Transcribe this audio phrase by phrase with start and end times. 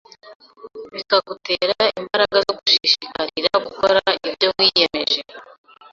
[0.93, 5.19] bikagutera imbaraga zo gushishikarira gukora ibyo wiyemeje